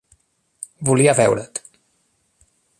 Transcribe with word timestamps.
Volia 0.89 1.15
veure't. 1.21 1.47